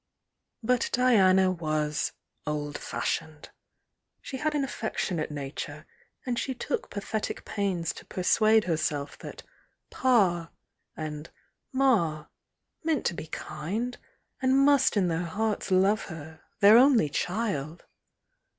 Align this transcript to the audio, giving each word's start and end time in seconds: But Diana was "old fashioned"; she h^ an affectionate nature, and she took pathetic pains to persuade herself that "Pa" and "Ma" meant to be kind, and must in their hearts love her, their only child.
But 0.63 0.89
Diana 0.91 1.51
was 1.51 2.13
"old 2.47 2.75
fashioned"; 2.75 3.51
she 4.19 4.39
h^ 4.39 4.55
an 4.55 4.63
affectionate 4.63 5.29
nature, 5.29 5.85
and 6.25 6.39
she 6.39 6.55
took 6.55 6.89
pathetic 6.89 7.45
pains 7.45 7.93
to 7.93 8.05
persuade 8.05 8.63
herself 8.63 9.15
that 9.19 9.43
"Pa" 9.91 10.49
and 10.97 11.29
"Ma" 11.71 12.25
meant 12.83 13.05
to 13.05 13.13
be 13.13 13.27
kind, 13.27 13.99
and 14.41 14.57
must 14.57 14.97
in 14.97 15.07
their 15.07 15.21
hearts 15.21 15.69
love 15.69 16.05
her, 16.05 16.41
their 16.61 16.79
only 16.79 17.07
child. 17.07 17.85